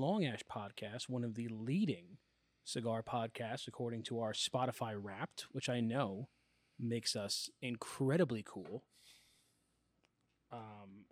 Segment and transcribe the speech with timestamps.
[0.00, 2.16] Long Ash podcast, one of the leading
[2.64, 6.28] cigar podcasts according to our Spotify Wrapped, which I know
[6.78, 8.82] makes us incredibly cool.
[10.50, 11.04] Um,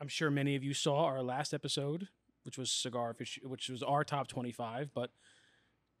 [0.00, 2.08] I'm sure many of you saw our last episode,
[2.44, 4.94] which was cigar, which was our top 25.
[4.94, 5.10] But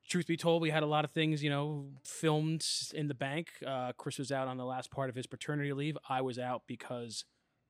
[0.08, 2.64] truth be told, we had a lot of things, you know, filmed
[2.94, 3.48] in the bank.
[3.66, 5.98] Uh, Chris was out on the last part of his paternity leave.
[6.08, 7.26] I was out because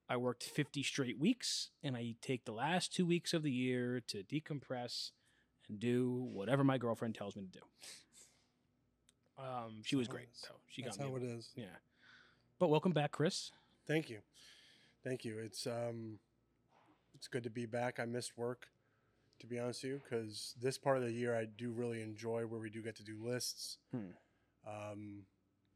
[0.09, 4.01] I worked 50 straight weeks, and I take the last two weeks of the year
[4.09, 5.11] to decompress
[5.69, 7.65] and do whatever my girlfriend tells me to do.
[9.39, 10.57] Um, she was great, though.
[10.67, 11.13] She That's got me.
[11.13, 11.51] That's how it is.
[11.55, 11.65] Yeah.
[12.59, 13.53] But welcome back, Chris.
[13.87, 14.19] Thank you,
[15.05, 15.39] thank you.
[15.39, 16.19] It's um,
[17.15, 18.01] it's good to be back.
[18.01, 18.67] I missed work,
[19.41, 22.43] to be honest with you, because this part of the year I do really enjoy
[22.43, 23.79] where we do get to do lists.
[23.93, 24.11] Hmm.
[24.67, 25.23] Um,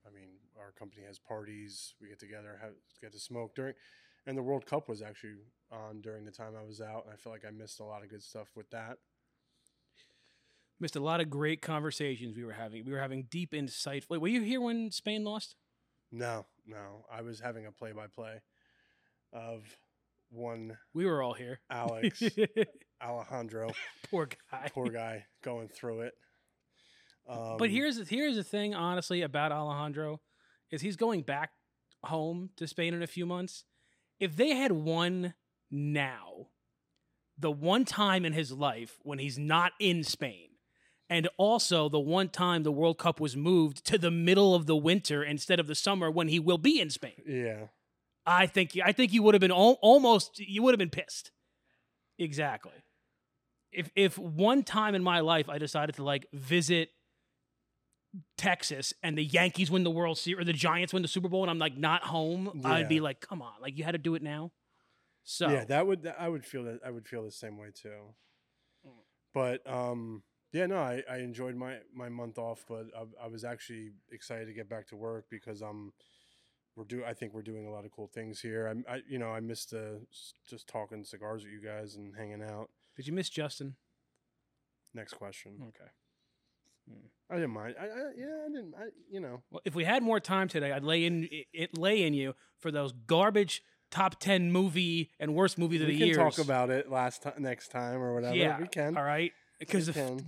[0.07, 1.95] I mean, our company has parties.
[2.01, 3.75] We get together, have, get to smoke during,
[4.27, 5.35] and the World Cup was actually
[5.71, 7.05] on during the time I was out.
[7.05, 8.99] And I feel like I missed a lot of good stuff with that.
[10.81, 12.85] Missed a lot of great conversations we were having.
[12.85, 14.11] We were having deep, insightful.
[14.11, 15.55] Wait, were you here when Spain lost?
[16.11, 18.43] No, no, I was having a play-by-play
[19.33, 19.63] of
[20.31, 21.61] one We were all here.
[21.71, 22.23] Alex
[23.03, 23.71] Alejandro,
[24.11, 24.71] Poor guy.
[24.75, 26.15] poor guy, going through it.
[27.29, 30.21] Um, but here's the, here's the thing, honestly, about Alejandro,
[30.71, 31.51] is he's going back
[32.05, 33.65] home to Spain in a few months.
[34.23, 35.35] If they had won
[35.69, 36.47] now,
[37.37, 40.51] the one time in his life when he's not in Spain,
[41.11, 44.77] and also the one time the World Cup was moved to the middle of the
[44.77, 47.21] winter instead of the summer when he will be in Spain.
[47.27, 47.67] yeah,
[48.25, 51.33] I think I think you would have been al- almost you would have been pissed.
[52.17, 52.85] Exactly.
[53.73, 56.91] If if one time in my life I decided to like visit
[58.37, 61.43] Texas and the Yankees win the World Series or the Giants win the Super Bowl
[61.43, 64.15] and I'm like not home, I'd be like, come on, like you had to do
[64.15, 64.53] it now.
[65.25, 68.15] So yeah, that would I would feel that I would feel the same way too.
[69.33, 73.45] But um, yeah, no, I, I enjoyed my my month off, but I, I was
[73.45, 75.69] actually excited to get back to work because I'm.
[75.69, 75.93] um,
[76.77, 78.67] we're do I think we're doing a lot of cool things here.
[78.67, 80.01] I'm I you know I missed the
[80.49, 82.71] just talking cigars with you guys and hanging out.
[82.97, 83.77] did you miss Justin?
[84.95, 85.59] Next question.
[85.69, 85.91] Okay.
[87.31, 87.77] I didn't mind.
[87.81, 88.75] I, I yeah, I didn't.
[88.79, 92.03] I you know Well, if we had more time today, I'd lay in it lay
[92.03, 96.07] in you for those garbage top ten movie and worst movies of the year.
[96.09, 96.37] we can years.
[96.37, 98.37] talk about it last time next time or whatever.
[98.37, 98.97] yeah, we can.
[98.97, 100.27] All right, because We can.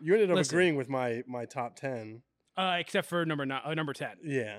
[0.00, 0.54] You ended up Listen.
[0.56, 2.22] agreeing with my my top ten.
[2.56, 4.16] uh, except for number nine, uh, number ten.
[4.24, 4.56] Yeah.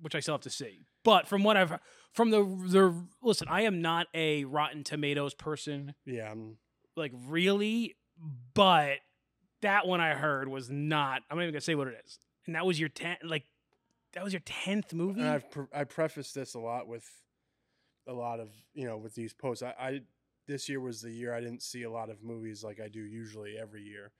[0.00, 0.86] which I still have to see.
[1.04, 1.78] But from what I've
[2.14, 6.30] from the the listen, I am not a Rotten Tomatoes person, Yeah.
[6.30, 6.56] I'm,
[6.96, 7.96] like really,
[8.54, 8.98] but
[9.62, 11.22] that one I heard was not.
[11.30, 12.18] I'm not even gonna say what it is.
[12.46, 13.44] And that was your ten, like
[14.12, 15.20] that was your tenth movie.
[15.20, 17.08] and I've pre- I preface this a lot with
[18.06, 19.62] a lot of you know with these posts.
[19.62, 20.00] I, I
[20.48, 23.00] this year was the year I didn't see a lot of movies like I do
[23.00, 24.12] usually every year.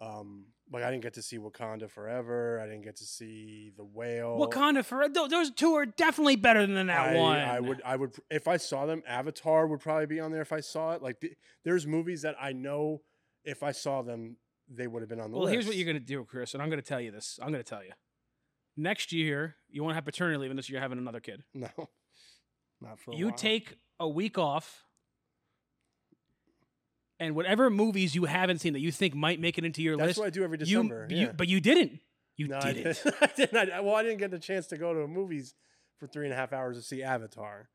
[0.00, 2.58] Um, like I didn't get to see Wakanda Forever.
[2.60, 4.36] I didn't get to see The Whale.
[4.40, 5.28] Wakanda Forever.
[5.28, 7.38] those two are definitely better than that I, one.
[7.38, 9.02] I would I would if I saw them.
[9.06, 11.02] Avatar would probably be on there if I saw it.
[11.02, 13.02] Like th- there's movies that I know
[13.44, 14.36] if I saw them
[14.76, 15.50] they would have been on the Well, list.
[15.50, 17.38] Well, here's what you're gonna do, Chris, and I'm gonna tell you this.
[17.42, 17.92] I'm gonna tell you.
[18.76, 21.42] Next year, you won't have paternity leave unless you're having another kid.
[21.54, 21.68] no,
[22.80, 23.34] not for a you while.
[23.36, 24.84] take a week off
[27.20, 30.08] and whatever movies you haven't seen that you think might make it into your That's
[30.08, 31.06] list That's what I do every you, December.
[31.10, 31.32] you yeah.
[31.32, 32.00] but you didn't
[32.36, 33.14] you No, didn't didn't.
[33.22, 33.70] I didn't.
[33.72, 35.54] I- well, I didn't get the chance to go to movies
[35.98, 37.68] for three and a half hours to see Avatar.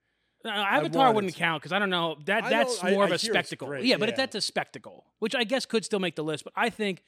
[0.44, 3.17] No, avatar wouldn't count because i don't know that I that's more I of a
[3.19, 6.44] spectacle great, yeah but that's a spectacle which i guess could still make the list
[6.45, 7.03] but i think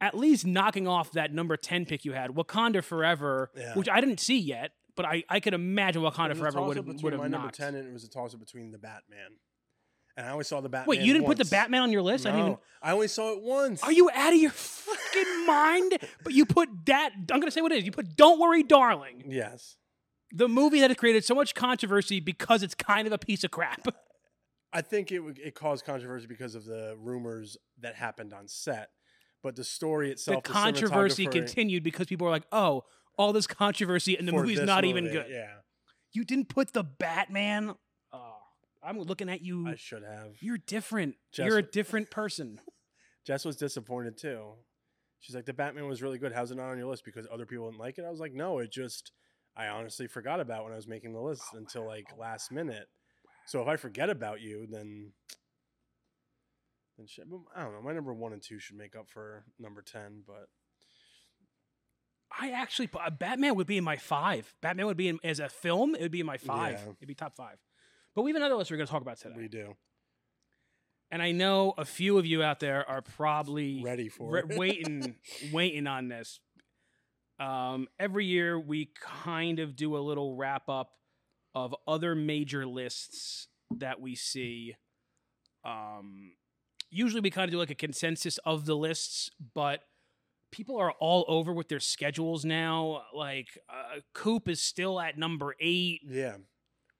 [0.00, 3.74] at least knocking off that number 10 pick you had wakanda forever Yeah.
[3.74, 7.12] which i didn't see yet but i, I could imagine wakanda forever would have would
[7.12, 9.36] have my number ten, and it was a toss up between the Batman.
[10.16, 10.88] And I only saw the Batman.
[10.96, 13.32] wait you didn't put the batman on your list i didn't even I only saw
[13.32, 13.82] it once.
[13.82, 15.98] Are you out of your fucking mind?
[16.24, 17.10] But you put that.
[17.32, 17.84] I'm gonna say what it is.
[17.84, 19.76] You put "Don't Worry, Darling," Yes.
[20.36, 23.50] The movie that has created so much controversy because it's kind of a piece of
[23.50, 23.86] crap.
[24.72, 28.90] I think it it caused controversy because of the rumors that happened on set,
[29.42, 32.82] but the story itself, the controversy continued because people were like, "Oh,
[33.16, 35.48] all this controversy and the movie's not even good." Yeah,
[36.12, 37.74] You didn't put the Batman.
[38.12, 38.36] Oh,
[38.82, 39.66] I'm looking at you.
[39.66, 40.32] I should have.
[40.40, 41.14] You're different.
[41.32, 42.60] Jess- You're a different person.
[43.26, 44.52] Jess was disappointed too.
[45.20, 46.32] She's like, the Batman was really good.
[46.32, 47.04] How's it not on your list?
[47.04, 48.04] Because other people didn't like it.
[48.06, 49.10] I was like, no, it just
[49.56, 51.88] I honestly forgot about when I was making the list Oh, until wow.
[51.88, 52.88] like Oh, last minute.
[53.46, 55.12] So if I forget about you, then
[56.98, 57.26] then shit.
[57.54, 57.82] I don't know.
[57.82, 60.48] My number one and two should make up for number ten, but
[62.38, 64.52] I actually, uh, Batman would be in my five.
[64.60, 65.94] Batman would be in as a film.
[65.94, 66.72] It would be in my five.
[66.84, 66.92] Yeah.
[66.98, 67.56] It'd be top five.
[68.14, 69.34] But we have another list we're going to talk about today.
[69.36, 69.74] We do.
[71.10, 74.58] And I know a few of you out there are probably Ready for re- it.
[74.58, 75.14] waiting,
[75.52, 76.40] waiting on this.
[77.38, 80.92] Um, every year we kind of do a little wrap up
[81.54, 84.74] of other major lists that we see.
[85.64, 86.32] Um,
[86.90, 89.80] usually we kind of do like a consensus of the lists, but
[90.52, 93.02] people are all over with their schedules now.
[93.14, 96.00] Like uh, Coop is still at number eight.
[96.08, 96.36] yeah.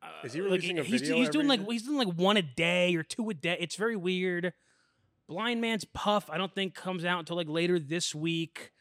[0.02, 2.36] Uh, Is he like, releasing a he's, video He's doing like he's doing like one
[2.36, 3.56] a day or two a day.
[3.58, 4.52] It's very weird.
[5.26, 8.72] Blind Man's Puff, I don't think comes out until like later this week.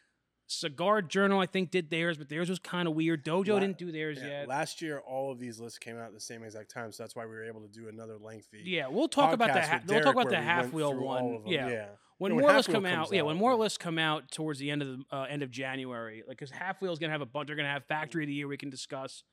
[0.48, 3.26] Cigar Journal, I think did theirs, but theirs was kind of weird.
[3.26, 4.48] Dojo La- didn't do theirs Yeah, yet.
[4.48, 7.16] Last year, all of these lists came out at the same exact time, so that's
[7.16, 8.62] why we were able to do another lengthy.
[8.64, 11.24] yeah, we'll talk about the ha- we'll talk about the half wheel one.
[11.24, 11.52] all of them.
[11.52, 11.68] Yeah.
[11.70, 11.86] yeah.
[12.20, 14.70] when when more lists come out, yeah, out, when more lists come out towards the
[14.70, 17.48] end of the uh, end of January, like because Half Wheel's gonna have a bunch.
[17.48, 18.48] They're gonna have Factory of the Year.
[18.48, 19.24] We can discuss,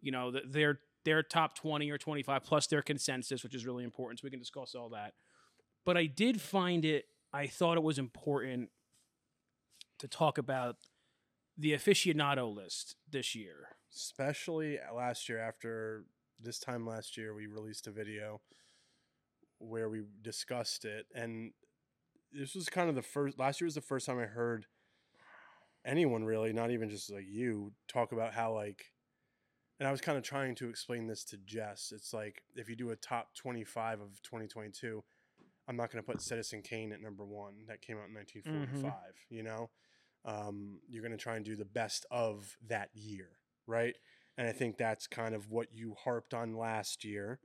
[0.00, 3.66] you know, th- their their top twenty or twenty five plus their consensus, which is
[3.66, 4.20] really important.
[4.20, 5.12] So we can discuss all that.
[5.84, 7.04] But I did find it.
[7.32, 8.70] I thought it was important
[9.98, 10.76] to talk about
[11.56, 13.68] the aficionado list this year.
[13.94, 16.04] Especially last year, after
[16.38, 18.40] this time last year, we released a video
[19.58, 21.52] where we discussed it, and
[22.32, 23.38] this was kind of the first.
[23.38, 24.66] Last year was the first time I heard
[25.84, 28.86] anyone really, not even just like you, talk about how like.
[29.78, 31.92] And I was kind of trying to explain this to Jess.
[31.94, 35.04] It's like if you do a top 25 of 2022,
[35.68, 37.54] I'm not going to put Citizen Kane at number one.
[37.68, 38.92] That came out in 1945.
[39.30, 39.70] You know,
[40.24, 43.30] um, you're going to try and do the best of that year,
[43.66, 43.94] right?
[44.38, 47.40] And I think that's kind of what you harped on last year.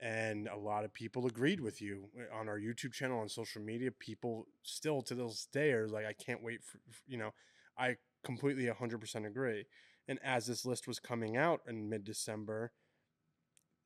[0.00, 3.60] And a lot of people agreed with you uh, on our YouTube channel, on social
[3.60, 3.90] media.
[3.90, 7.32] People still to this day are like, I can't wait for, you know,
[7.76, 9.64] I completely 100% agree.
[10.06, 12.72] And as this list was coming out in mid December,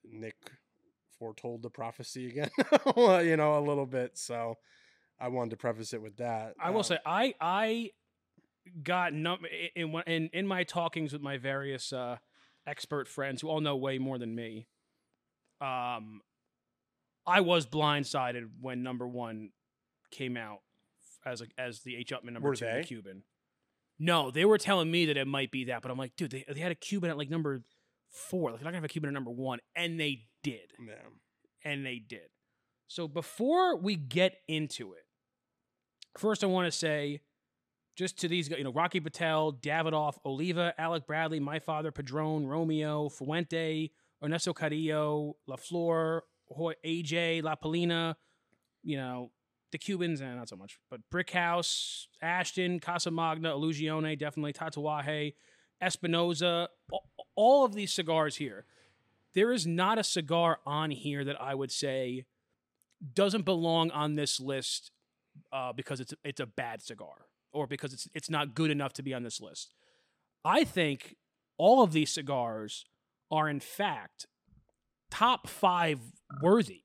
[0.04, 0.36] Nick
[1.22, 2.50] foretold the prophecy again,
[2.96, 4.18] you know, a little bit.
[4.18, 4.56] So
[5.20, 6.54] I wanted to preface it with that.
[6.60, 7.90] I will Um, say I I
[8.82, 9.38] got num
[9.76, 12.16] in in in my talkings with my various uh,
[12.66, 14.66] expert friends who all know way more than me.
[15.60, 16.22] Um,
[17.24, 19.50] I was blindsided when number one
[20.10, 20.58] came out
[21.24, 22.82] as a, as the H Upmann number Were two, the?
[22.82, 23.22] Cuban.
[24.00, 26.44] No, they were telling me that it might be that, but I'm like, dude, they,
[26.52, 27.62] they had a Cuban at like number
[28.10, 28.50] four.
[28.50, 30.94] Like, they're not gonna have a Cuban at number one, and they did yeah.
[31.64, 32.28] and they did.
[32.88, 35.04] So before we get into it,
[36.18, 37.20] first I want to say,
[37.96, 42.46] just to these, guys, you know, Rocky Patel, Davidoff, Oliva, Alec Bradley, my father, Padron,
[42.46, 43.90] Romeo, Fuente,
[44.22, 46.24] Ernesto Carrillo, La Flor,
[46.84, 48.14] AJ, La Palina,
[48.82, 49.30] you know,
[49.72, 55.34] the Cubans, and not so much, but Brickhouse, Ashton, Casa Magna, Illusione, definitely, Tatuaje,
[55.80, 56.68] Espinosa,
[57.34, 58.66] all of these cigars here
[59.34, 62.24] there is not a cigar on here that I would say
[63.14, 64.90] doesn't belong on this list
[65.52, 69.02] uh, because it's it's a bad cigar or because it's it's not good enough to
[69.02, 69.74] be on this list.
[70.44, 71.16] I think
[71.56, 72.84] all of these cigars
[73.30, 74.26] are in fact
[75.10, 76.00] top five
[76.42, 76.82] worthy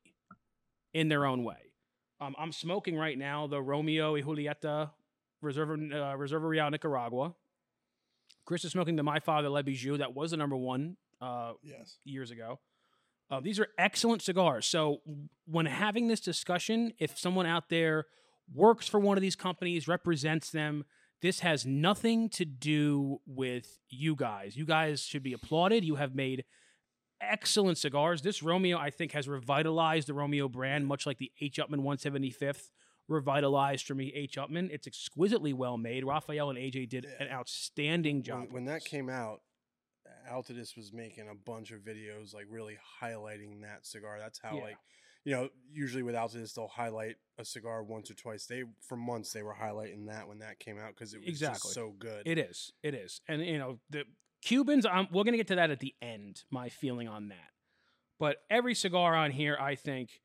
[0.94, 1.72] in their own way.
[2.20, 4.90] Um, I'm smoking right now the Romeo y Julieta
[5.44, 7.34] Reserva uh, Reserva Real Nicaragua.
[8.44, 11.98] Chris is smoking the My Father Le Bijou that was the number one uh, Yes.
[12.04, 12.60] years ago.
[13.30, 14.66] Uh, these are excellent cigars.
[14.66, 15.02] So
[15.46, 18.06] when having this discussion, if someone out there
[18.52, 20.84] works for one of these companies, represents them,
[21.20, 24.56] this has nothing to do with you guys.
[24.56, 25.84] You guys should be applauded.
[25.84, 26.44] You have made
[27.20, 28.22] excellent cigars.
[28.22, 31.58] This Romeo, I think, has revitalized the Romeo brand, much like the H.
[31.58, 32.70] Upmann 175th
[33.08, 34.36] revitalized for me H.
[34.36, 34.70] Upmann.
[34.70, 36.04] It's exquisitely well made.
[36.04, 38.40] Raphael and AJ did an outstanding job.
[38.40, 39.40] When, when that came out,
[40.28, 44.18] Altadis was making a bunch of videos like really highlighting that cigar.
[44.18, 44.62] That's how Yeah.
[44.62, 44.76] like
[45.24, 48.46] you know usually with Altadis they'll highlight a cigar once or twice.
[48.46, 51.58] They for months they were highlighting that when that came out because it was Exactly.
[51.58, 52.22] just so good.
[52.26, 52.72] It is.
[52.82, 53.20] It is.
[53.28, 54.04] And you know, the
[54.42, 57.50] Cubans, um, we're going to get to that at the end, my feeling on that.
[58.20, 60.20] But every cigar on here, I think,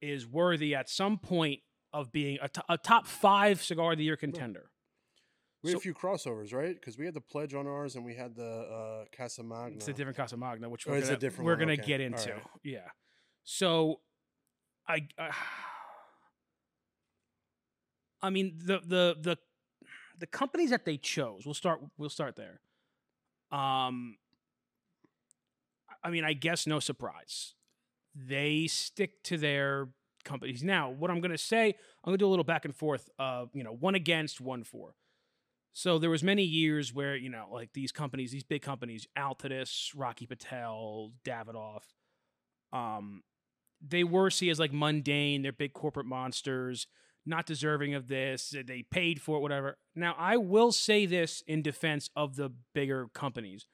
[0.00, 1.60] is worthy at some point
[1.92, 4.70] of being a, a top five cigar of the year contender.
[5.64, 6.74] We had so- a few crossovers, right?
[6.74, 9.76] Because we had the pledge on ours and we had the uh, Casa Magna.
[9.76, 11.82] It's a different Casa Magna, which Oh, we're a gonna, different we're one, going to
[11.82, 11.88] okay.
[11.88, 12.32] get into.
[12.32, 12.42] right.
[12.62, 12.78] Yeah.
[13.44, 14.00] So,
[14.86, 15.30] I, uh,
[18.22, 19.38] I mean the the the
[20.18, 21.42] the companies that they chose.
[21.44, 21.80] We'll start.
[21.98, 22.60] We'll start there.
[23.50, 24.16] Um,
[26.02, 27.54] I mean, I guess no surprise.
[28.14, 29.88] They stick to their
[30.24, 30.62] companies.
[30.62, 33.10] Now, what I'm going to say, I'm going to do a little back and forth.
[33.18, 34.94] Uh, you know, one against, one for.
[35.76, 39.90] So there was many years where you know, like these companies, these big companies, Altadis,
[39.94, 41.82] Rocky Patel, Davidoff,
[42.72, 43.22] Um,
[43.86, 45.42] they were seen as like mundane.
[45.42, 46.86] They're big corporate monsters,
[47.26, 48.54] not deserving of this.
[48.66, 49.76] They paid for it, whatever.
[49.94, 53.66] Now, I will say this in defense of the bigger companies.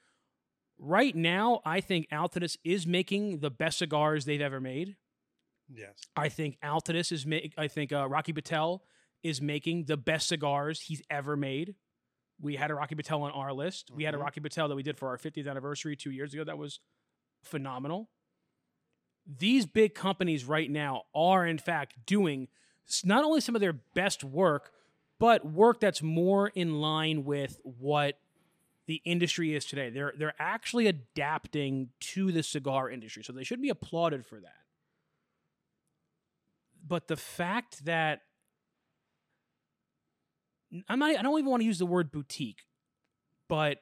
[0.79, 4.97] Right now, I think Altadis is making the best cigars they've ever made.
[5.69, 5.99] Yes.
[6.17, 7.53] I think Altadis is make.
[7.59, 8.83] I think uh, Rocky Patel
[9.23, 11.75] is making the best cigars he's ever made.
[12.41, 13.91] We had a Rocky Patel on our list.
[13.91, 14.23] We had a Mhm.
[14.23, 16.43] Rocky Patel that we did for our 50th anniversary two years ago.
[16.45, 16.81] That was
[17.43, 18.11] phenomenal.
[19.27, 22.49] These big companies right now are, in fact, doing
[23.05, 24.73] not only some of their best work,
[25.19, 28.19] but work that's more in line with what
[28.87, 29.91] the industry is today.
[29.91, 34.65] They're they're actually adapting to the cigar industry, so they should be applauded for that.
[36.85, 38.23] But the fact that
[40.89, 42.65] I'm not, I don't even want to use the word boutique,
[43.49, 43.79] but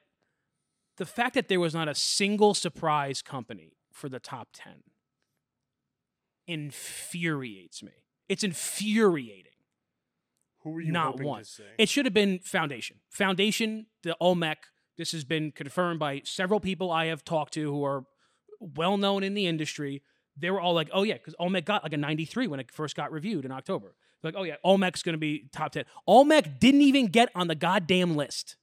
[0.97, 4.83] the fact that there was not a single surprise company for the top 10
[6.47, 7.93] infuriates me.
[8.29, 9.53] It's infuriating.
[10.63, 11.43] Who were you Not hoping one.
[11.43, 11.65] to say?
[11.79, 12.97] It should have been Foundation.
[13.11, 14.59] Foundation, the Olmec,
[14.97, 18.05] this has been confirmed by several people I have talked to who are
[18.61, 20.03] well known in the industry.
[20.37, 22.97] They were all like, oh, yeah, because Olmec got like a 93 when it first
[22.97, 23.95] got reviewed in October.
[24.23, 25.85] Like, oh, yeah, Olmec's going to be top 10.
[26.07, 28.57] Olmec didn't even get on the goddamn list.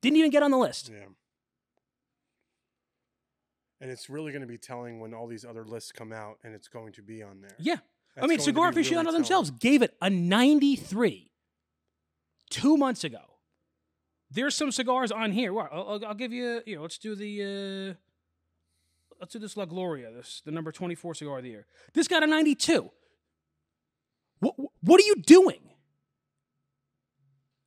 [0.00, 0.90] Didn't even get on the list.
[0.92, 1.06] Yeah.
[3.80, 6.54] And it's really going to be telling when all these other lists come out, and
[6.54, 7.54] it's going to be on there.
[7.58, 7.76] Yeah.
[8.16, 9.12] I mean, going to Cigar really Aficionado telling.
[9.14, 11.30] themselves gave it a 93
[12.48, 13.20] two months ago.
[14.30, 15.52] There's some cigars on here.
[15.52, 19.56] Well, I'll, I'll- I'll give you, you know, let's do the, uh, let's do this
[19.56, 21.66] La Gloria, this the number 24 cigar of the year.
[21.92, 22.90] This got a 92.
[24.40, 25.60] What, what are you doing?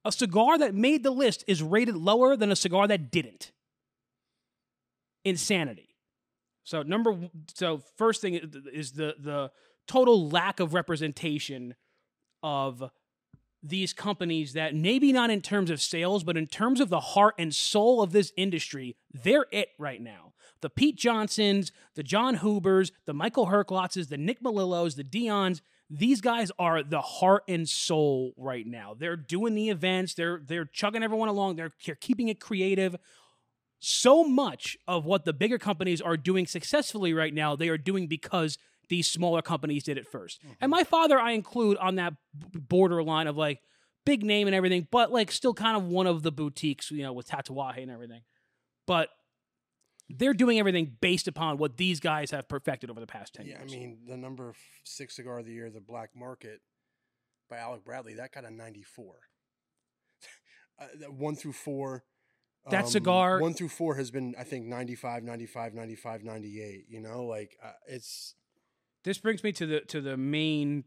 [0.06, 3.52] A cigar that made the list is rated lower than a cigar that didn't.
[5.26, 5.96] Insanity.
[6.64, 8.36] So number so first thing
[8.72, 9.52] is the the
[9.88, 11.74] total lack of representation
[12.44, 12.92] of
[13.62, 17.36] these companies that maybe not in terms of sales, but in terms of the heart
[17.38, 20.34] and soul of this industry, they're it right now.
[20.62, 26.22] The Pete Johnsons, the John Hubers, the Michael Herklotses, the Nick Melillos, the Dions, these
[26.22, 28.96] guys are the heart and soul right now.
[28.98, 32.96] They're doing the events, they're they're chugging everyone along, they're, they're keeping it creative.
[33.80, 38.08] So much of what the bigger companies are doing successfully right now, they are doing
[38.08, 38.58] because
[38.90, 40.70] these smaller companies did it 1st And mm-hmm.
[40.70, 43.62] my father, I include on that borderline of like
[44.06, 47.14] big name and everything, but like still kind of one of the boutiques, you know,
[47.14, 48.22] with Tatuaje and everything.
[48.86, 49.10] But
[50.10, 53.60] they're doing everything based upon what these guys have perfected over the past 10 Yeah,
[53.62, 56.62] I mean, the number six cigar of the year, the Black Market
[57.50, 59.16] by Alec Bradley, that got a 94.
[60.80, 62.04] uh, that one through four.
[62.70, 66.86] That um, cigar- One through four has been, I think, 95, 95, 95, 98.
[66.90, 68.36] You know, like uh, it's.
[69.04, 70.84] this brings me to the to the main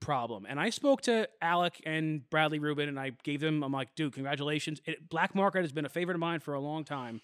[0.00, 0.46] problem.
[0.48, 3.64] And I spoke to Alec and Bradley Rubin, and I gave them.
[3.64, 4.80] I'm like, dude, congratulations.
[4.84, 7.20] It, Black Market has been a favorite of mine for a long time.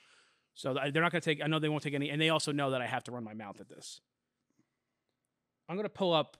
[0.55, 1.43] So they're not going to take.
[1.43, 3.25] I know they won't take any, and they also know that I have to run
[3.25, 4.01] my mouth at this.
[5.69, 6.37] I'm going to pull up,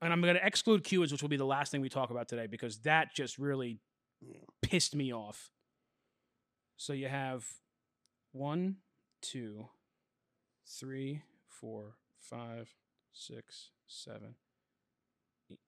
[0.00, 2.28] and I'm going to exclude Cubans, which will be the last thing we talk about
[2.28, 3.80] today, because that just really
[4.62, 5.50] pissed me off.
[6.76, 7.44] So you have
[8.32, 8.76] one,
[9.22, 9.66] two,
[10.66, 12.72] three, four, five,
[13.12, 14.36] six, seven.
[15.50, 15.58] eight.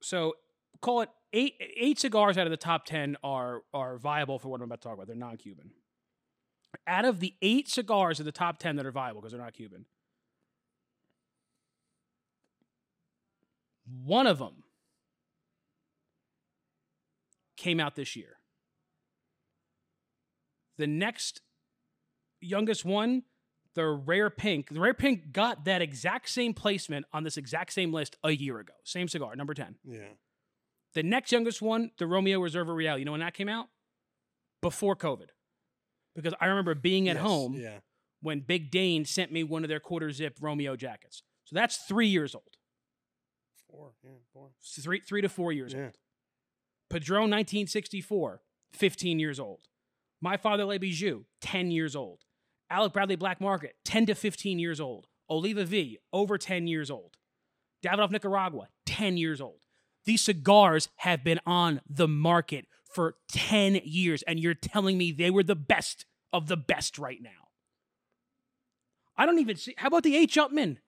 [0.00, 0.34] So
[0.80, 4.60] call it eight eight cigars out of the top ten are are viable for what
[4.60, 5.06] I'm about to talk about.
[5.06, 5.70] They're non-Cuban.
[6.86, 9.52] Out of the eight cigars of the top ten that are viable because they're not
[9.52, 9.86] Cuban,
[14.04, 14.64] one of them
[17.56, 18.38] came out this year.
[20.78, 21.42] The next
[22.40, 23.22] youngest one,
[23.74, 27.92] the Rare Pink, the Rare Pink got that exact same placement on this exact same
[27.92, 28.72] list a year ago.
[28.84, 29.76] Same cigar, number 10.
[29.84, 30.00] Yeah.
[30.94, 32.98] The next youngest one, the Romeo Reserva Real.
[32.98, 33.68] You know when that came out?
[34.60, 35.28] Before COVID.
[36.14, 37.80] Because I remember being at Yes, home Yeah.
[38.20, 41.22] when Big Dane sent me one of their quarter zip Romeo jackets.
[41.44, 42.56] So that's three years old.
[43.70, 43.94] Four.
[44.02, 44.10] Yeah.
[44.32, 44.50] Four.
[44.60, 45.84] Three, three to four years Yeah.
[45.86, 45.98] old.
[46.90, 48.42] Padron 1964,
[48.72, 49.68] 15 years old.
[50.20, 52.24] My Father Le Bijou, 10 years old.
[52.70, 55.08] Alec Bradley Black Market, 10 to 15 years old.
[55.28, 57.16] Oliva V, over 10 years old.
[57.82, 59.60] Davidoff Nicaragua, 10 years old.
[60.04, 65.30] These cigars have been on the market for 10 years, and you're telling me they
[65.30, 67.30] were the best of the best right now.
[69.16, 69.74] I don't even see.
[69.76, 70.36] How about the H.
[70.36, 70.78] Upmann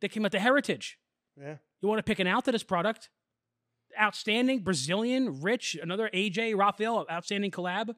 [0.00, 0.98] that came out the Heritage?
[1.38, 1.56] Yeah.
[1.80, 3.10] You want to pick an out to this product?
[4.00, 7.94] Outstanding Brazilian, rich, another AJ Raphael, outstanding collab.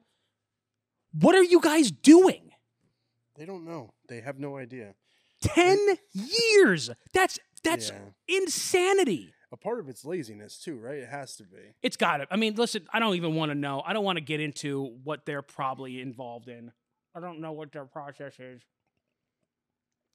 [1.11, 2.51] What are you guys doing?
[3.35, 3.93] They don't know.
[4.07, 4.95] They have no idea.
[5.41, 6.89] 10 years.
[7.13, 7.99] That's that's Yeah.
[8.27, 9.33] insanity.
[9.51, 10.97] A part of it's laziness too, right?
[10.97, 11.57] It has to be.
[11.81, 12.27] It's got it.
[12.29, 13.81] I mean, listen, I don't even want to know.
[13.85, 16.71] I don't want to get into what they're probably involved in.
[17.15, 18.61] I don't know what their process is.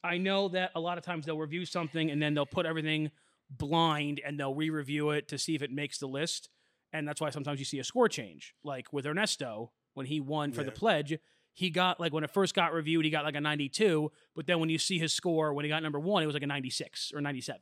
[0.04, 3.10] I know that a lot of times they'll review something and then they'll put everything
[3.50, 6.48] blind and they'll re-review it to see if it makes the list.
[6.92, 8.54] And that's why sometimes you see a score change.
[8.62, 11.18] Like with Ernesto, when he won for the pledge,
[11.52, 14.12] he got like when it first got reviewed, he got like a 92.
[14.36, 16.44] But then when you see his score, when he got number one, it was like
[16.44, 17.60] a 96 or 97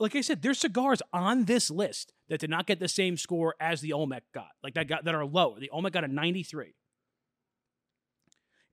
[0.00, 3.54] like I said, there's cigars on this list that did not get the same score
[3.60, 5.60] as the Olmec got, like that got that are lower.
[5.60, 6.74] The Olmec got a 93.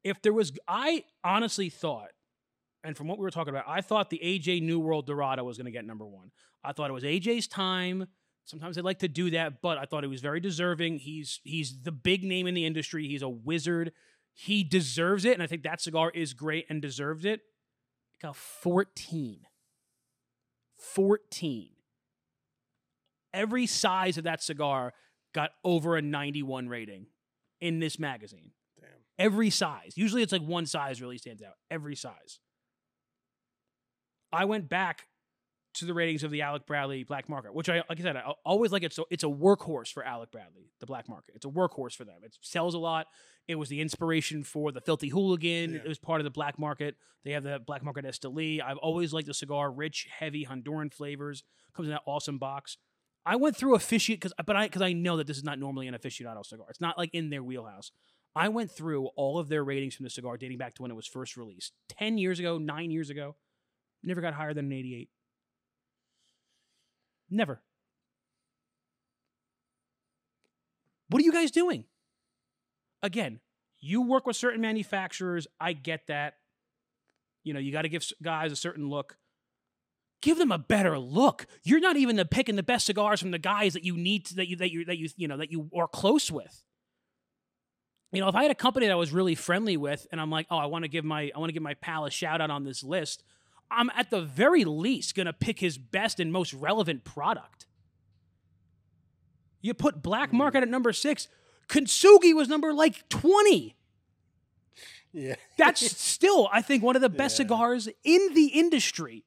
[0.03, 2.11] If there was, I honestly thought,
[2.83, 5.57] and from what we were talking about, I thought the AJ New World Dorado was
[5.57, 6.31] going to get number one.
[6.63, 8.07] I thought it was AJ's time.
[8.45, 10.99] Sometimes they like to do that, but I thought he was very deserving.
[10.99, 13.05] He's he's the big name in the industry.
[13.05, 13.91] He's a wizard.
[14.33, 17.41] He deserves it, and I think that cigar is great and deserves it.
[18.13, 19.46] It got 14.
[20.77, 21.69] 14.
[23.33, 24.93] Every size of that cigar
[25.33, 27.07] got over a 91 rating
[27.61, 28.51] in this magazine.
[28.79, 28.89] Damn.
[29.19, 29.93] Every size.
[29.95, 31.53] Usually it's like one size really stands out.
[31.69, 32.39] Every size.
[34.31, 35.07] I went back
[35.79, 38.33] to the ratings of the Alec Bradley Black Market, which I like I said, I
[38.45, 38.93] always like it.
[38.93, 41.35] So it's a workhorse for Alec Bradley, the Black Market.
[41.35, 42.17] It's a workhorse for them.
[42.23, 43.07] It sells a lot.
[43.47, 45.73] It was the inspiration for the Filthy Hooligan.
[45.73, 45.79] Yeah.
[45.79, 46.95] It was part of the Black Market.
[47.23, 48.61] They have the Black Market Esteli.
[48.61, 51.43] I've always liked the cigar, rich, heavy Honduran flavors.
[51.75, 52.77] Comes in that awesome box.
[53.25, 55.87] I went through aficionado because, but I because I know that this is not normally
[55.87, 56.67] an aficionado cigar.
[56.69, 57.91] It's not like in their wheelhouse.
[58.35, 60.95] I went through all of their ratings from the cigar dating back to when it
[60.95, 63.35] was first released, ten years ago, nine years ago.
[64.03, 65.09] Never got higher than an eighty-eight.
[67.29, 67.61] Never.
[71.09, 71.85] What are you guys doing?
[73.01, 73.39] Again,
[73.79, 75.47] you work with certain manufacturers.
[75.59, 76.35] I get that.
[77.43, 79.17] You know, you got to give guys a certain look.
[80.21, 81.45] Give them a better look.
[81.63, 84.35] You're not even the picking the best cigars from the guys that you need to,
[84.35, 86.63] that you that you that you you know that you are close with.
[88.11, 90.31] You know, if I had a company that I was really friendly with, and I'm
[90.31, 92.41] like, oh, I want to give my I want to give my pal a shout
[92.41, 93.23] out on this list,
[93.69, 97.65] I'm at the very least gonna pick his best and most relevant product.
[99.61, 100.37] You put Black hmm.
[100.37, 101.27] Market at number six.
[101.67, 103.75] Kintsugi was number like 20.
[105.11, 105.35] Yeah.
[105.57, 107.43] That's still, I think, one of the best Yeah.
[107.43, 109.25] cigars in the industry.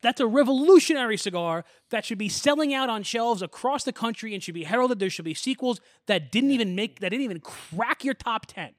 [0.00, 4.42] That's a revolutionary cigar that should be selling out on shelves across the country and
[4.42, 4.98] should be heralded.
[4.98, 8.74] There should be sequels that didn't even make, that didn't even crack your top 10.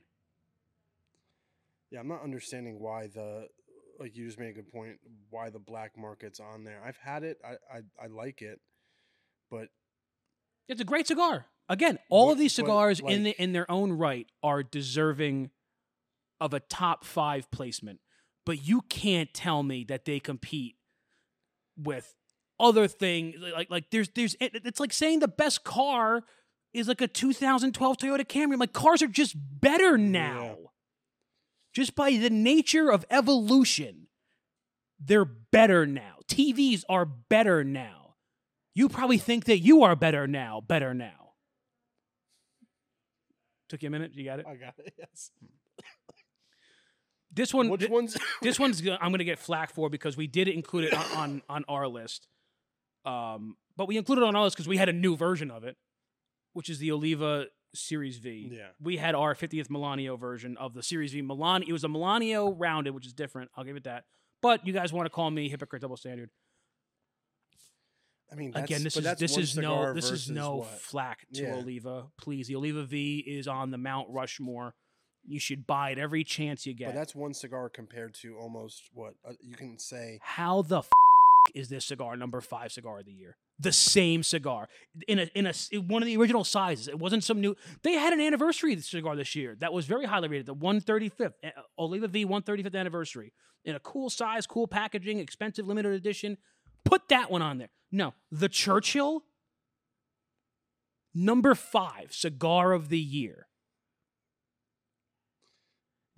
[1.90, 3.48] Yeah, I'm not understanding why the
[4.00, 4.98] like you just made a good point.
[5.30, 6.82] Why the black market's on there?
[6.86, 7.38] I've had it.
[7.44, 8.60] I I, I like it,
[9.50, 9.70] but
[10.68, 11.46] It's a great cigar.
[11.68, 15.50] Again, all of these cigars in the, in their own right are deserving
[16.40, 18.00] of a top five placement,
[18.46, 20.76] but you can't tell me that they compete
[21.78, 22.14] with
[22.60, 26.24] other things like like there's there's it's like saying the best car
[26.74, 28.54] is like a 2012 Toyota Camry.
[28.54, 30.58] I'm like cars are just better now.
[31.76, 34.08] Just by the nature of evolution,
[34.98, 36.20] they're better now.
[36.28, 38.16] TVs are better now.
[38.74, 41.34] You probably think that you are better now, better now.
[43.68, 44.12] Took you a minute.
[44.16, 44.46] You got it.
[44.48, 44.94] I got it.
[44.98, 45.32] Yes.
[47.34, 48.16] This one, Which one's?
[48.42, 51.42] this one's I'm going to get flack for because we did include it on, on
[51.50, 52.30] on our list.
[53.04, 55.66] Um, but we included it on our list because we had a new version of
[55.66, 55.76] it,
[56.54, 58.50] which is the Oliva Series V.
[58.52, 58.68] Yeah.
[58.82, 61.64] We had our 50th Melanio version of the Series V Milan.
[61.64, 63.52] It was a Melanio rounded, which is different.
[63.56, 64.04] I'll give it that.
[64.42, 66.30] But you guys want to call me hypocrite double standard?
[68.32, 70.68] I mean, that's, Again, this is this is no this is no what?
[70.82, 71.56] flack to Yeah.
[71.56, 72.08] Oliva.
[72.18, 74.74] Please, the Oliva V is on the Mount Rushmore.
[75.28, 76.88] You should buy it every chance you get.
[76.90, 80.20] But that's one cigar compared to almost what uh, you can say.
[80.22, 80.90] how the f-
[81.54, 83.38] is this cigar number five cigar of the year?
[83.58, 84.68] The same cigar
[85.08, 86.90] in a in a one of the original sizes.
[86.90, 87.56] It wasn't some new.
[87.84, 90.46] They had an anniversary cigar this year that was very highly rated.
[90.46, 93.32] The 135th uh, Oliva V 135th anniversary
[93.64, 96.38] in a cool size, cool packaging, expensive limited edition.
[96.84, 97.70] Put that one on there.
[97.92, 99.24] No, the Churchill
[101.14, 103.48] number five cigar of the year.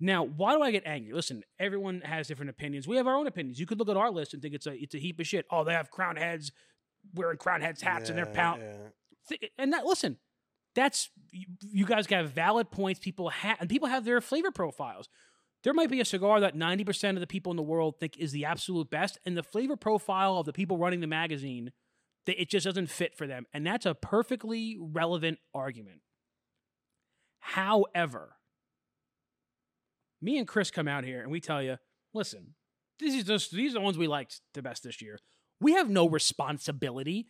[0.00, 1.12] Now, why do I get angry?
[1.12, 2.86] Listen, everyone has different opinions.
[2.86, 3.58] We have our own opinions.
[3.58, 5.46] You could look at our list and think it's a it's a heap of shit.
[5.50, 6.52] Oh, they have crown heads
[7.14, 8.62] wearing crown heads hats and they're Yeah, pound.
[9.30, 9.48] yeah.
[9.58, 10.18] And that listen,
[10.74, 13.00] that's you, guys have valid points.
[13.00, 15.08] People have and people have their flavor profiles.
[15.64, 18.16] There might be a cigar that ninety percent of the people in the world think
[18.16, 21.72] is the absolute best, and the flavor profile of the people running the magazine,
[22.26, 26.00] that it just doesn't fit for them, and that's a perfectly relevant argument.
[27.40, 28.36] However,
[30.20, 31.76] Me and Chris come out here and we tell you,
[32.12, 32.54] listen,
[32.98, 35.18] this is just these are the ones we liked the best this year.
[35.60, 37.26] We have no responsibility.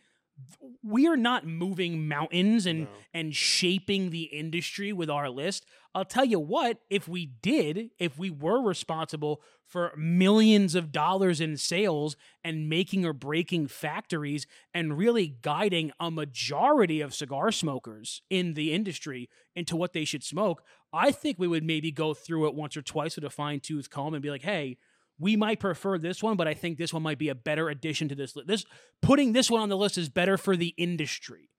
[0.81, 2.89] We are not moving mountains and No.
[3.13, 5.65] and shaping the industry with our list.
[5.93, 11.41] I'll tell you what, if we did, if we were responsible for millions of dollars
[11.41, 18.21] in sales and making or breaking factories and really guiding a majority of cigar smokers
[18.29, 20.63] in the industry into what they should smoke,
[20.93, 23.89] I think we would maybe go through it once or twice with a fine tooth
[23.89, 24.77] comb and be like, hey,
[25.19, 28.07] we might prefer this one, but I think this one might be a better addition
[28.09, 28.47] to this list.
[28.47, 28.65] This
[29.01, 31.49] putting this one on the list is better for the industry.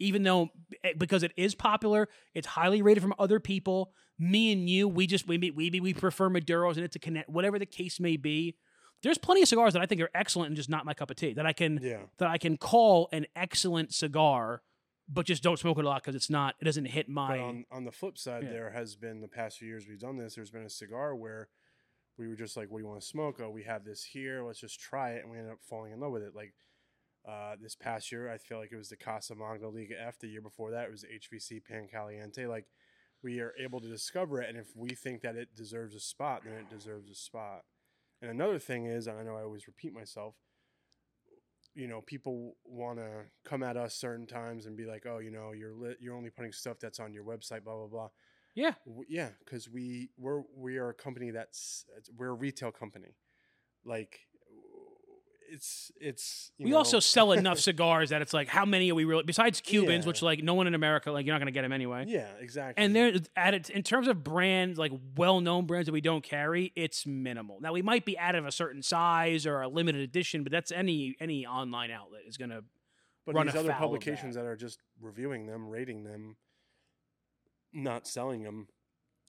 [0.00, 0.48] Even though
[0.84, 3.92] eh, because it is popular, it's highly rated from other people.
[4.18, 7.58] Me and you, we just we we we prefer Maduros and it's a connect whatever
[7.58, 8.56] the case may be.
[9.02, 11.16] There's plenty of cigars that I think are excellent and just not my cup of
[11.16, 11.34] tea.
[11.34, 12.02] That I can Yeah.
[12.18, 14.62] that I can call an excellent cigar,
[15.08, 17.40] but just don't smoke it a lot because it's not it doesn't hit my But
[17.44, 18.50] on, on the flip side, Yeah.
[18.50, 20.34] there has been the past few years we've done this.
[20.36, 21.48] There's been a cigar where
[22.18, 23.40] we were just like, "What do you want to smoke?
[23.40, 24.42] Oh, we have this here.
[24.42, 26.34] Let's just try it," and we ended up falling in love with it.
[26.34, 26.54] Like
[27.26, 30.18] uh, this past year, I feel like it was the Casa Magna Liga F.
[30.18, 32.46] The year before that, it was HVC Pan Caliente.
[32.46, 32.66] Like
[33.22, 36.42] we are able to discover it, and if we think that it deserves a spot,
[36.44, 37.62] then it deserves a spot.
[38.20, 40.34] And another thing is, and I know I always repeat myself,
[41.74, 43.08] you know, people want to
[43.44, 46.30] come at us certain times and be like, "Oh, you know, you're li- you're only
[46.30, 48.08] putting stuff that's on your website, blah blah blah."
[48.58, 48.74] Yeah.
[48.86, 53.14] W- yeah, because we we're we are a company that's uh, we're a retail company.
[53.84, 54.20] Like
[55.50, 58.94] it's it's you We know- also sell enough cigars that it's like how many are
[58.94, 60.08] we really besides Cubans, Yeah.
[60.08, 62.04] which like no one in America like you're not gonna get them anyway.
[62.06, 62.84] yeah, exactly.
[62.84, 66.72] And they're at it in terms of brands, like well-known brands that we don't carry,
[66.76, 67.60] it's minimal.
[67.62, 70.70] Now we might be out of a certain size or a limited edition, but that's
[70.70, 72.60] any any online outlet is gonna.
[73.24, 74.44] but run these other publications that.
[74.44, 76.36] are just reviewing them, rating them,
[77.72, 78.68] not selling them,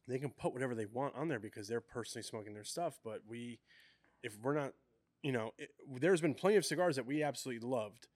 [0.08, 3.00] they can put whatever they want on there because they're personally smoking their stuff.
[3.04, 3.60] But we,
[4.24, 4.74] if we're not,
[5.22, 8.08] you know, it, there's been plenty of cigars that we absolutely loved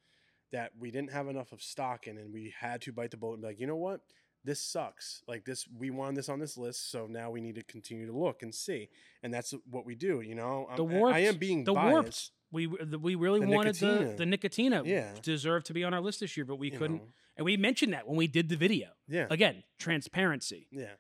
[0.51, 3.33] that we didn't have enough of stock in, and we had to bite the bullet
[3.33, 4.01] and be like, you know what,
[4.45, 5.23] this sucks.
[5.27, 8.15] Like this, we wanted this on this list, so now we need to continue to
[8.17, 8.89] look and see,
[9.23, 10.21] and that's what we do.
[10.21, 11.91] You know, The I'm- warped, I am being the biased.
[11.91, 12.31] warped.
[12.53, 14.17] We the, we really The wanted the Nicotina.
[14.17, 14.85] the Nicotina.
[14.85, 15.11] Yeah.
[15.21, 16.97] deserved to be on our list this year, but we you couldn't.
[16.97, 17.07] know.
[17.35, 18.89] And we mentioned that when we did the video.
[19.07, 20.67] Yeah, Again, transparency.
[20.71, 20.93] yeah.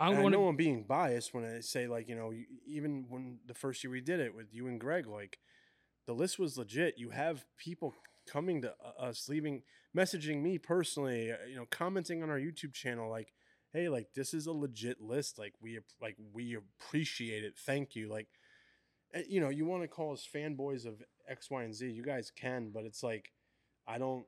[0.00, 0.48] I And I know.
[0.48, 2.32] I'm being biased when I say like you know
[2.66, 5.38] even when the first year we did it with you and Greg like
[6.06, 6.98] the list was legit.
[6.98, 7.94] You have people
[8.28, 9.62] coming to us, leaving
[9.96, 13.32] messaging me personally, uh, you know, commenting on our YouTube channel like,
[13.72, 15.38] hey, like this is a legit list.
[15.38, 17.54] Like we like we appreciate it.
[17.58, 18.08] Thank you.
[18.08, 18.28] Like
[19.14, 21.88] Eh, you know you want to call us fanboys of X, Y, and Z.
[21.88, 23.32] You guys can, but it's like
[23.86, 24.24] I don't.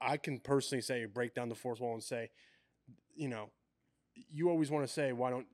[0.00, 2.28] I can personally say break down the fourth wall and say,
[3.14, 3.50] you know,
[4.30, 5.46] you always want to say why don't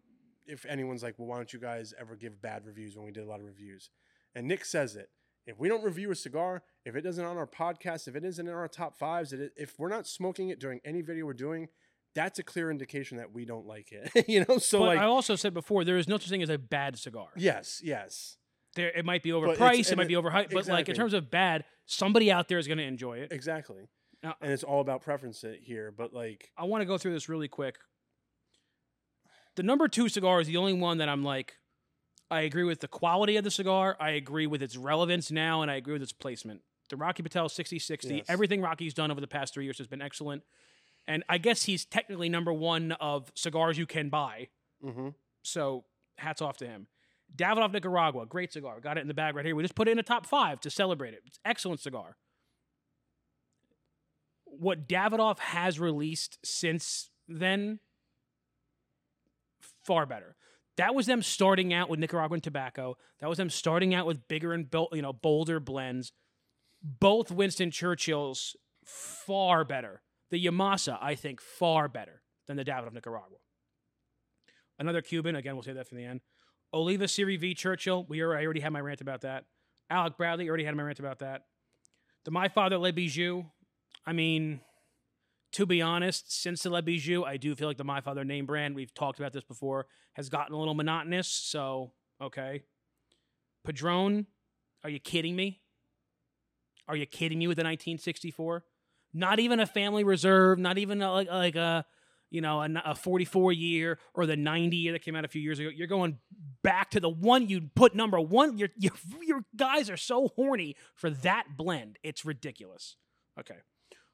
[0.47, 3.25] if anyone's like well why don't you guys ever give bad reviews when we did
[3.25, 3.91] a lot of reviews
[4.35, 5.11] and nick says it
[5.47, 8.49] if we don't review a cigar if it isn't on our podcast if it isn't
[8.49, 11.69] in our top fives if we're not smoking it during any video we're doing
[12.14, 15.05] that's a clear indication that we don't like it you know so but like I
[15.05, 17.29] also said before there is no such thing as a bad cigar.
[17.37, 18.37] yes yes
[18.75, 21.31] There, it might be overpriced, it might it- be overhyped, but like in terms of
[21.31, 23.33] bad, somebody out there is going to enjoy it.
[23.33, 23.88] exactly
[24.22, 27.12] Now- uh and it's all about preference here but like I want to go through
[27.14, 27.77] this really quick.
[29.57, 31.59] The number two cigar is the only one that I'm like,
[32.31, 33.96] I agree with the quality of the cigar.
[34.01, 36.62] I agree with its relevance now, and I agree with its placement.
[36.88, 38.25] The Rocky Patel 6060, Yes.
[38.29, 40.42] everything Rocky's done over the past three years has been excellent.
[41.07, 44.49] And I guess he's technically number one of cigars you can buy.
[44.83, 45.09] hmm
[45.43, 45.85] So
[46.17, 46.87] hats off to him.
[47.35, 48.79] Davidoff Nicaragua, great cigar.
[48.81, 49.57] Got it in the bag right here.
[49.57, 51.23] We just put it in a top five to celebrate it.
[51.27, 52.17] It's excellent cigar.
[54.45, 57.81] What Davidoff has released since then,
[59.85, 60.37] far better.
[60.77, 62.97] That was them starting out with Nicaraguan tobacco.
[63.21, 66.12] That was them starting out with bigger and bol- you know bolder blends.
[66.83, 70.03] Both Winston Churchills far better.
[70.33, 73.37] The Yamasa, I think, far better than the Davidoff Nicaragua.
[74.79, 76.23] Another Cuban, again, we'll say that for the end.
[76.73, 77.53] Oliva Serie V.
[77.53, 79.45] Churchill, we already, I already had my rant about that.
[79.90, 81.42] Alec Bradley, already had my rant about that.
[82.25, 83.45] The My Father Le Bijou,
[84.07, 84.62] I mean,
[85.53, 88.47] to be honest, since the Le Bijou, I do feel like the My Father name
[88.47, 91.29] brand, we've talked about this before, has gotten a little monotonous.
[91.29, 91.92] So,
[92.23, 92.62] okay.
[93.64, 94.27] Padron,
[94.83, 95.61] are you kidding me?
[96.88, 98.64] Are you kidding me with the 1964?
[99.14, 101.85] Not even a family reserve, not even a, like, like a,
[102.31, 105.42] you know, a, a 44 year or the 90 year that came out a few
[105.42, 105.68] years ago.
[105.75, 106.18] You're going
[106.62, 108.57] back to the one you put number one.
[108.57, 111.98] Your, your, your guys are so horny for that blend.
[112.03, 112.96] It's ridiculous.
[113.38, 113.57] Okay.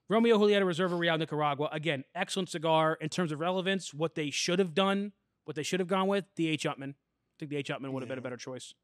[0.08, 1.68] Romeo Julieta Reserva Real Nicaragua.
[1.70, 3.92] Again, excellent cigar in terms of relevance.
[3.92, 5.12] What they should have done
[5.44, 6.64] What they should have gone with the H.
[6.64, 6.90] Upmann.
[6.90, 7.68] I think the H.
[7.68, 8.74] Upmann would have been a better choice.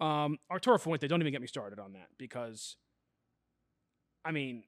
[0.00, 2.76] Um, Arturo Fuente, don't even get me started on that because,
[4.24, 4.64] I mean,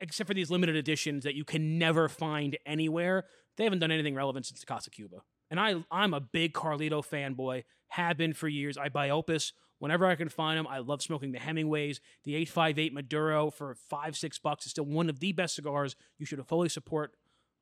[0.00, 3.24] except for these limited editions that you can never find anywhere,
[3.56, 5.22] they haven't done anything relevant since the Casa Cuba.
[5.50, 8.76] And I, I'm a big Carlito fanboy, have been for years.
[8.76, 10.66] I buy Opus whenever I can find them.
[10.66, 12.00] I love smoking the Hemingways.
[12.24, 15.96] The 858 Maduro for five, six bucks is still one of the best cigars.
[16.18, 17.12] You should fully support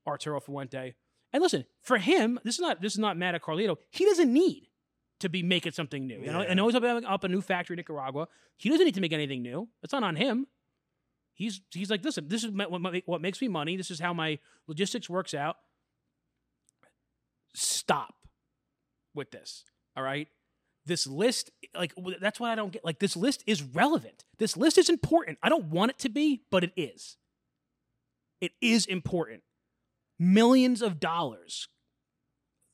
[0.06, 0.94] Arturo Fuente.
[1.32, 3.76] And listen, for him, this is not this is not mad at Carlito.
[3.90, 4.68] He doesn't need
[5.20, 6.20] to be making something new.
[6.20, 8.28] You know, I know he's up, up a new factory in Nicaragua.
[8.56, 9.68] He doesn't need to make anything new.
[9.82, 10.46] It's not on him.
[11.34, 13.76] He's he's like, listen, this is what, ma- what makes me money.
[13.76, 15.56] This is how my logistics works out.
[17.54, 18.14] Stop
[19.14, 19.64] with this.
[19.96, 20.28] All right.
[20.86, 22.84] This list, like, that's what I don't get.
[22.84, 24.24] Like, this list is relevant.
[24.38, 25.38] This list is important.
[25.42, 27.16] I don't want it to be, but it is.
[28.40, 29.42] It is important.
[30.18, 31.68] Millions of dollars,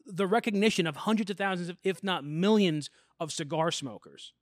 [0.04, 4.32] the recognition of hundreds of thousands, of, if not millions, of cigar smokers.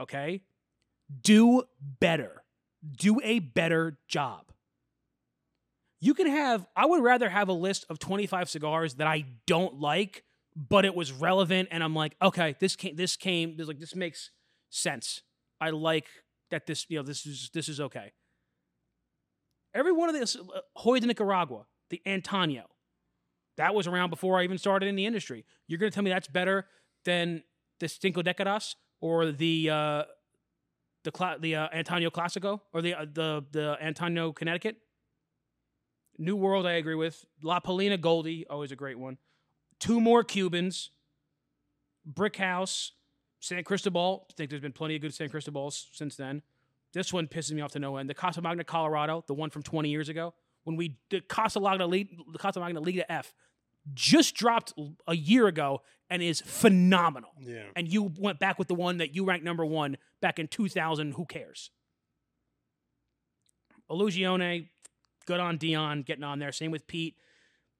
[0.00, 0.42] Okay?
[1.22, 1.62] Do
[2.00, 2.42] better.
[2.96, 4.52] Do a better job.
[6.00, 9.80] You can have, I would rather have a list of 25 cigars that I don't
[9.80, 10.22] like,
[10.54, 13.96] but it was relevant and I'm like, okay, this came, this came, this like, this
[13.96, 14.30] makes
[14.70, 15.22] sense.
[15.60, 16.06] I like
[16.50, 18.12] that this, you know, this is, this is okay.
[19.74, 22.64] Every one of this, uh, Joya de Nicaragua, the Antaño,
[23.56, 25.44] that was around before I even started in the industry.
[25.66, 26.66] You're going to tell me that's better
[27.04, 27.42] than
[27.80, 30.02] the Cinco Décadas or the, uh,
[31.08, 34.76] the cla- the uh, Antaño Classico or the uh, the the Antaño Connecticut.
[36.18, 37.24] New World, I agree with.
[37.42, 39.16] La Palina Goldie, always a great one.
[39.78, 40.90] Two more Cubans.
[42.04, 42.92] Brick House,
[43.40, 44.26] San Cristobal.
[44.30, 46.42] I think there's been plenty of good San Cristobals since then.
[46.92, 48.08] This one pisses me off to no end.
[48.10, 51.86] The Casa Magna Colorado, the one from 20 years ago, when we did Casa Magna
[51.86, 53.32] the Casa Magna Liga F,
[53.94, 54.72] just dropped
[55.06, 57.64] a year ago and is phenomenal Yeah.
[57.76, 61.12] and you went back with the one that you ranked number one back in 2000,
[61.12, 61.70] who cares?
[63.90, 64.68] Illusione,
[65.26, 66.52] good on Dion, getting on there.
[66.52, 67.16] Same with Pete.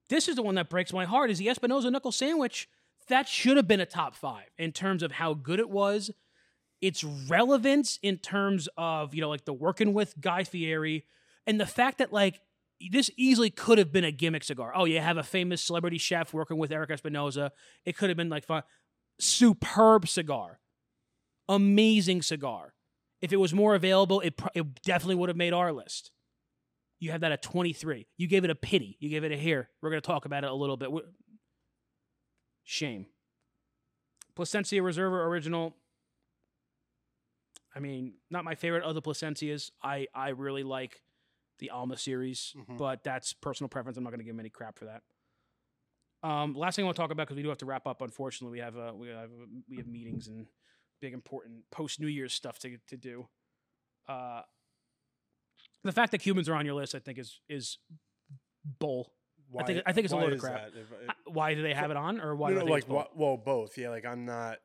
[0.09, 2.67] This is the one that breaks my heart is the Espinosa Knuckle Sandwich.
[3.07, 6.11] That should have been a top five in terms of how good it was,
[6.81, 11.05] its relevance in terms of, you know, like the working with Guy Fieri,
[11.45, 12.39] and the fact that, like,
[12.91, 14.71] this easily could have been a gimmick cigar.
[14.73, 17.51] Oh, you have a famous celebrity chef working with Erik Espinosa.
[17.85, 18.63] It could have been like fun
[19.19, 20.59] superb cigar,
[21.47, 22.73] amazing cigar.
[23.21, 26.11] If it was more available, it, it definitely would have made our list.
[26.99, 28.07] You have that at 23.
[28.17, 28.97] You gave it a pity.
[28.99, 29.69] You gave it a here.
[29.81, 30.89] We're going to talk about it a little bit.
[30.89, 31.07] Wh-
[32.63, 33.07] Shame.
[34.35, 35.75] Plasencia Reserva Original.
[37.75, 39.71] I mean, not my favorite of the Plasencias.
[39.83, 41.01] I, I really like
[41.59, 42.77] the Alma series, Mhm.
[42.77, 43.97] but that's personal preference.
[43.97, 45.03] I'm not going to give him any crap for that.
[46.23, 48.01] Um, last thing I want to talk about because we do have to wrap up.
[48.01, 49.29] Unfortunately, we have uh, we have
[49.69, 50.47] we have meetings and
[50.99, 53.29] big important post New Year's stuff to to do.
[54.07, 54.41] Uh,
[55.83, 57.77] the fact that Cubans are on your list, I think, is is
[58.79, 59.13] bull.
[59.51, 60.67] Why, think- I think it's a why load of crap.
[60.67, 62.49] If- if- Uh, Why do they have it on, or why?
[62.49, 63.77] no, do I no, think like wha- well, both.
[63.77, 64.59] Yeah, like I'm not.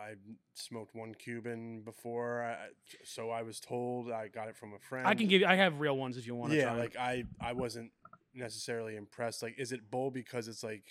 [0.00, 0.14] I
[0.54, 2.56] smoked one Cuban before, I,
[3.04, 4.10] so I was told.
[4.10, 5.06] I got it from a friend.
[5.06, 5.42] I can give.
[5.42, 6.58] you I have real ones if you want to.
[6.58, 7.92] Yeah, try like I, I wasn't
[8.34, 9.42] necessarily impressed.
[9.42, 10.84] Like, is it bull because it's like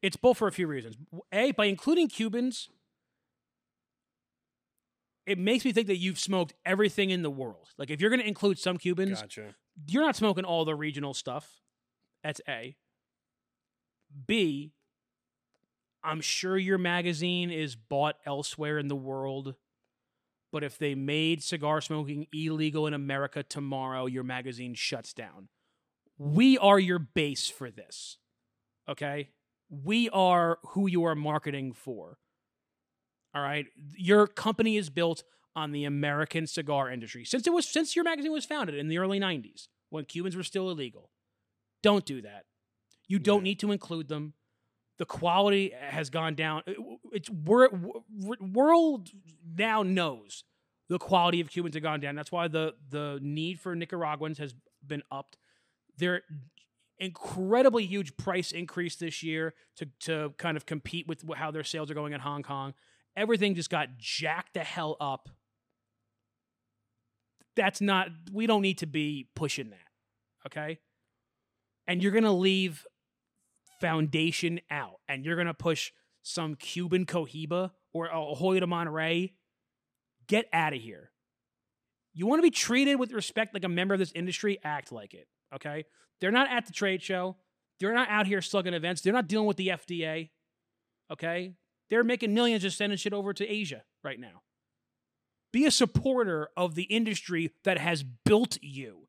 [0.00, 0.96] It's bull for a few reasons.
[1.32, 2.68] A, by including Cubans,
[5.26, 7.68] it makes me think that you've smoked everything in the world.
[7.78, 9.54] Like if you're going to include some Cubans, gotcha?
[9.86, 11.60] you're not smoking all the regional stuff.
[12.24, 12.76] That's A.
[14.26, 14.72] B,
[16.04, 19.54] I'm sure your magazine is bought elsewhere in the world.
[20.50, 25.48] But if they made cigar smoking illegal in America tomorrow, your magazine shuts down.
[26.18, 28.18] We are your base for this.
[28.88, 29.30] Okay?
[29.70, 32.18] We are who you are marketing for.
[33.34, 33.66] All right?
[33.96, 35.24] Your company is built
[35.56, 37.24] on the American cigar industry.
[37.24, 40.42] Since it was since your magazine was founded in the early 90s when Cubans were
[40.42, 41.10] still illegal.
[41.82, 42.44] Don't do that.
[43.08, 43.50] You don't Yeah.
[43.50, 44.34] need to include them.
[45.02, 46.62] The quality has gone down.
[47.10, 47.70] It's wor-
[48.08, 49.08] wor- world
[49.56, 50.44] now knows
[50.88, 52.14] the quality of Cubans have gone down.
[52.14, 54.54] That's why the the need for Nicaraguans has
[54.86, 55.38] been upped.
[55.98, 56.22] Their
[57.00, 61.90] incredibly huge price increase this year to to kind of compete with how their sales
[61.90, 62.72] are going in Hong Kong.
[63.16, 65.28] Everything just got jacked the hell up.
[67.56, 68.06] That's not.
[68.32, 70.46] We don't need to be pushing that.
[70.46, 70.78] Okay.
[71.88, 72.86] And you're gonna leave
[73.82, 75.92] Foundation out, and you're gonna push
[76.22, 79.32] some Cuban Cohiba or a Hoyo de Monterrey.
[80.26, 81.10] Get out of here.
[82.14, 84.58] You want to be treated with respect like a member of this industry?
[84.62, 85.26] Act like it.
[85.54, 85.84] Okay.
[86.20, 87.36] They're not at the trade show.
[87.80, 89.02] They're not out here slugging events.
[89.02, 90.30] They're not dealing with the FDA.
[91.10, 91.54] Okay?
[91.90, 94.42] They're making millions just sending shit over to Asia right now.
[95.52, 99.08] Be a supporter of the industry that has built you.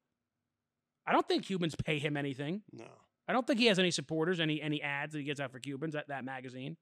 [1.05, 2.63] I don't think humans pay him anything.
[2.71, 3.02] No.
[3.27, 5.59] I don't think he has any supporters, any any ads that he gets out for
[5.59, 6.77] Cubans at that magazine.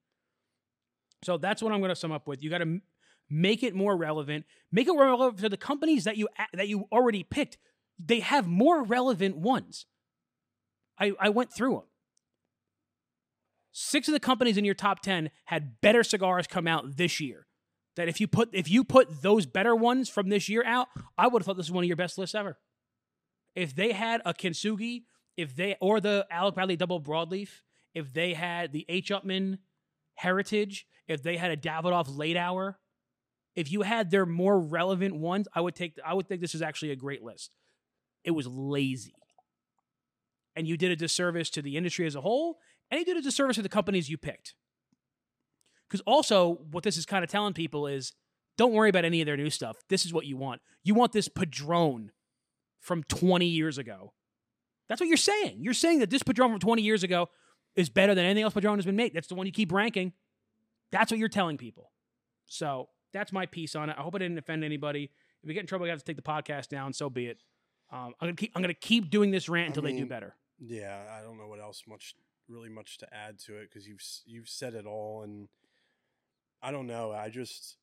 [1.23, 2.41] So that's what I'm going to sum up with.
[2.41, 2.81] You got to m-
[3.29, 4.45] make it more relevant.
[4.71, 7.57] Make it relevant to the companies that you a- that you already picked.
[8.03, 9.85] They have more relevant ones.
[10.99, 11.83] I I went through them.
[13.71, 17.47] Six of the companies in your top ten had better cigars come out this year.
[17.95, 21.27] That if you put if you put those better ones from this year out, I
[21.27, 22.57] would have thought this was one of your best lists ever.
[23.55, 25.03] If they had a Kintsugi,
[25.37, 27.49] if they or the Alec Bradley double broadleaf,
[27.93, 29.09] if they had the H.
[29.09, 29.59] Upmann
[30.15, 32.79] Heritage, if they had a Davidoff late hour,
[33.55, 35.97] if you had their more relevant ones, I would take.
[36.05, 37.51] I would think this is actually a great list.
[38.23, 39.15] It was lazy,
[40.55, 43.21] and you did a disservice to the industry as a whole, and you did a
[43.21, 44.53] disservice to the companies you picked.
[45.89, 48.13] Because also, what this is kind of telling people is,
[48.57, 49.77] don't worry about any of their new stuff.
[49.89, 50.61] This is what you want.
[50.83, 52.11] You want this Padron
[52.79, 54.13] from 20 years ago.
[54.91, 55.59] That's what you're saying.
[55.61, 57.29] You're saying that this Padron from 20 years ago
[57.77, 59.13] is better than anything else Padron has been made.
[59.13, 60.11] That's the one you keep ranking.
[60.91, 61.91] That's what you're telling people.
[62.47, 63.95] So that's my piece on it.
[63.97, 65.05] I hope I didn't offend anybody.
[65.41, 66.91] If we get in trouble, we have to take the podcast down.
[66.91, 67.37] So be it.
[67.89, 68.51] Um, I'm gonna keep.
[68.53, 70.35] I'm gonna keep doing this rant until they do better.
[70.59, 72.13] Yeah, I don't know what else much
[72.49, 75.47] really much to add to it because you've you've said it all, and
[76.61, 77.13] I don't know.
[77.13, 77.77] I just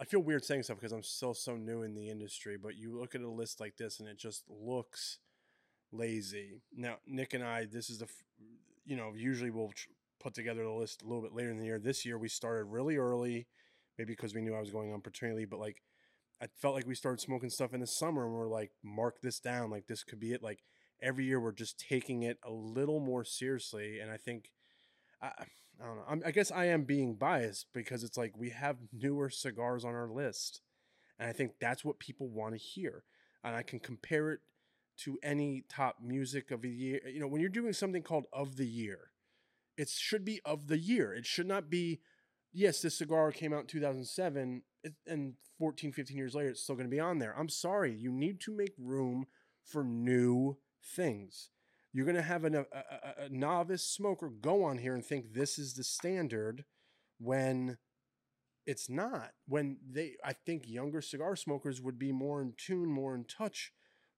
[0.00, 2.56] I feel weird saying stuff because I'm still so new in the industry.
[2.56, 5.18] But you look at a list like this, and it just looks
[5.94, 6.60] lazy.
[6.76, 8.08] Now, Nick and I, this is the
[8.84, 9.88] you know usually we'll tr-
[10.20, 11.78] put together the list a little bit later in the year.
[11.78, 13.46] This year we started really early,
[13.98, 15.82] maybe because we knew I was going on paternity leave, but like.
[16.42, 19.38] I felt like we started smoking stuff in the summer and we're like, mark this
[19.38, 19.70] down.
[19.70, 20.42] Like, this could be it.
[20.42, 20.64] Like,
[21.00, 24.00] every year we're just taking it a little more seriously.
[24.00, 24.50] And I think,
[25.22, 25.28] I,
[25.80, 26.04] I don't know.
[26.08, 29.94] I'm, I guess I am being biased because it's like we have newer cigars on
[29.94, 30.60] our list.
[31.18, 33.04] And I think that's what people want to hear.
[33.44, 34.40] And I can compare it
[34.98, 37.00] to any top music of the year.
[37.06, 39.10] You know, when you're doing something called of the year,
[39.76, 41.12] it should be of the year.
[41.12, 42.00] It should not be,
[42.52, 44.62] yes, this cigar came out in 2007
[45.06, 47.34] and 14, 15 years later, it's still going to be on there.
[47.38, 47.94] I'm sorry.
[47.94, 49.26] You need to make room
[49.64, 51.50] for new things.
[51.92, 55.58] You're going to have a, a, a novice smoker go on here and think this
[55.58, 56.64] is the standard
[57.18, 57.78] when
[58.66, 59.30] it's not.
[59.46, 63.72] When they, I think younger cigar smokers would be more in tune, more in touch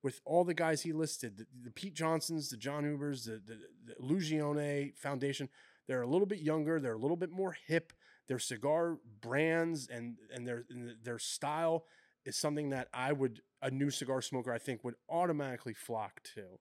[0.06, 3.58] with all the guys he listed the, the Pete Johnsons, the John Ubers, the, the,
[3.86, 5.48] the Lugione Foundation.
[5.88, 7.92] They're a little bit younger, they're a little bit more hip.
[8.28, 11.86] Their cigar brands and, and their, and their style
[12.24, 16.60] is something that I would, a new cigar smoker, I think, would automatically flock to.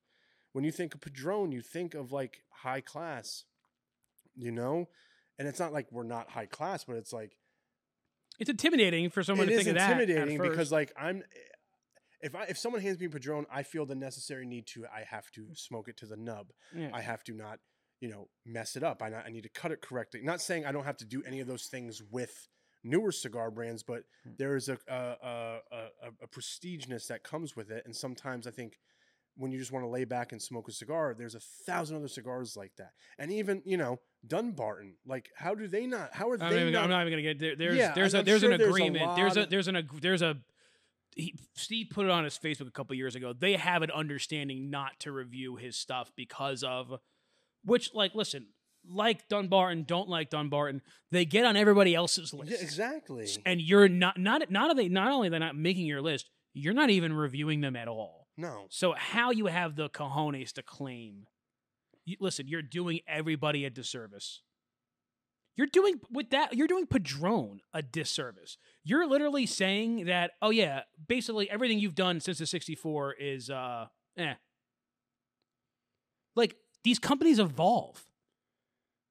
[0.54, 3.44] When you think of Padron, you think of like high class,
[4.36, 4.90] you know?
[5.38, 7.38] And it's not like we're not high class, but it's like,
[8.40, 9.92] It's intimidating for someone it to think of that.
[9.92, 11.22] at intimidating because like I'm
[12.22, 15.04] if I if someone hands me a Padron, I feel the necessary need to I
[15.10, 16.48] have to smoke it to the nub.
[16.76, 16.90] Yeah.
[16.94, 17.60] I have to not,
[18.00, 19.02] you know, mess it up.
[19.02, 20.22] I not, I need to cut it correctly.
[20.24, 22.48] Not saying I don't have to do any of those things with
[22.84, 24.32] newer cigar brands, but Hmm.
[24.38, 28.52] there is a a, a, a a prestigeness that comes with it, and sometimes I
[28.52, 28.80] think
[29.38, 32.08] when you just want to lay back and smoke a cigar, there's a thousand other
[32.08, 34.96] cigars like that, and even you know Dunbarton.
[35.06, 36.14] Like, how do they not?
[36.14, 36.84] How are I'm, they not?
[36.86, 37.56] I'm not even gonna get there.
[37.56, 39.16] There's Yeah, there's I'm- a I'm there's sure an there's a agreement.
[39.16, 40.38] there's a there's an there's a
[41.16, 43.34] he, Steve put it on his Facebook a couple years ago.
[43.34, 47.00] They have an understanding not to review his stuff because of
[47.64, 48.48] which like listen
[48.90, 50.82] like Dunbarton don't like Dunbarton.
[51.12, 52.52] They get on everybody else's list.
[52.52, 53.28] yeah, exactly.
[53.46, 56.74] And you're not not not are they not only they're not making your list, you're
[56.74, 58.28] not even reviewing them at all.
[58.38, 58.66] No.
[58.70, 61.26] So how you have the cojones to claim?
[62.04, 64.42] You, listen, you're doing everybody a disservice.
[65.56, 66.54] You're doing with that.
[66.54, 68.58] You're doing Padron a disservice.
[68.84, 70.32] You're literally saying that.
[70.42, 73.88] Oh yeah, basically everything you've done since the '64 is uh,
[74.18, 74.34] eh.
[76.36, 78.06] Like these companies evolve.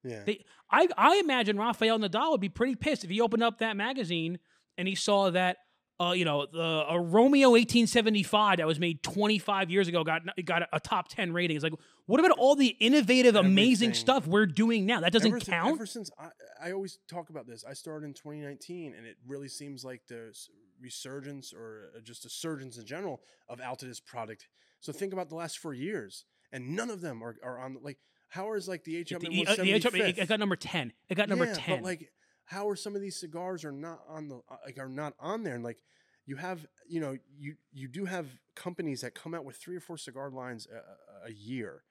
[0.02, 0.22] Yeah.
[0.26, 3.76] They, I, I imagine Rafael Nodal would be pretty pissed if he opened up that
[3.76, 4.38] magazine
[4.76, 5.56] and he saw that,
[6.00, 10.62] uh, you know, the a Romeo 1875 that was made 25 years ago got got
[10.72, 11.56] a, top 10 rating.
[11.56, 11.74] It's like,
[12.06, 15.00] what about all the innovative, amazing stuff we're doing now?
[15.00, 15.74] That doesn't ever, count.
[15.74, 16.28] Ever since I,
[16.68, 20.36] I always talk about this, I started in 2019, and it really seems like the
[20.80, 24.48] resurgence or uh, just a surgence in general of Altadis product.
[24.80, 27.98] So think about the last four years, and none of them are, are on like
[28.28, 30.92] how is like the HM the- uh, the HM it, got number 10.
[31.08, 31.76] It got number yeah, 10.
[31.76, 32.10] But like,
[32.46, 35.42] how are some of these cigars are not on the uh, like are not on
[35.42, 35.54] there?
[35.54, 35.82] And like,
[36.26, 39.80] you have you know you you do have companies that come out with three or
[39.80, 41.82] four cigar lines a, a- year.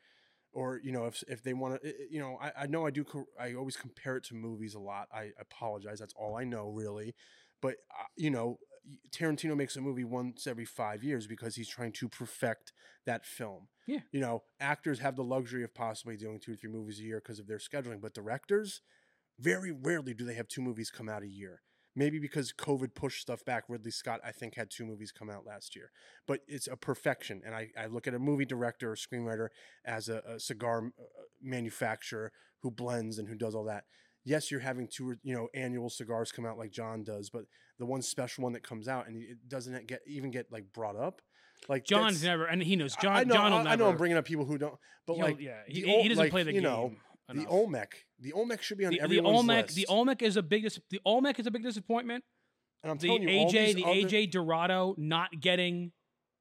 [0.53, 3.03] or you know if if they want to you know I, I know I do
[3.03, 6.69] co- I always compare it to movies a lot I apologize that's all I know
[6.69, 7.15] really
[7.61, 8.59] but uh, you know
[9.11, 12.73] Tarantino makes a movie once every 5 years because he's trying to perfect
[13.05, 13.99] that film Yeah.
[14.11, 17.19] you know actors have the luxury of possibly doing 2 or 3 movies a year
[17.23, 18.81] because of their scheduling but directors
[19.39, 21.61] very rarely do they have two movies come out a year
[21.95, 23.65] maybe because COVID pushed stuff back.
[23.67, 25.91] Ridley Scott, I think, had two movies come out last year,
[26.27, 27.41] but it's a perfection.
[27.45, 29.49] And I, I look at a movie director or screenwriter
[29.85, 31.03] as a, a cigar uh,
[31.41, 32.31] manufacturer
[32.61, 33.85] who blends and who does all that.
[34.25, 37.43] Yes, you're having two, you know, annual cigars come out like John does, but
[37.77, 40.95] the one special one that comes out and it doesn't get even get like brought
[40.95, 41.21] up.
[41.67, 43.15] Like John's never, and he knows John.
[43.15, 43.69] I know, John will I, never.
[43.69, 44.75] I know I'm bringing up people who don't,
[45.05, 46.69] but like yeah, he, he doesn't like, play the you game.
[46.69, 46.93] know,
[47.29, 47.45] the.
[47.47, 49.75] Olmec, the Olmec should be on the, the Olmec, list.
[49.75, 50.63] the Olmec is a big.
[50.63, 52.23] dis- The Olmec is a big disappointment.
[52.83, 55.91] and I'm The telling you, AJ, the other- AJ Dorado not getting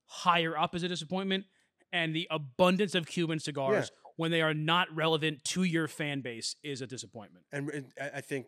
[0.07, 1.47] higher up is a disappointment,
[1.93, 6.57] and the abundance of Cuban cigars when they are not relevant to your fan base
[6.63, 7.47] is a disappointment.
[7.53, 8.47] and I I think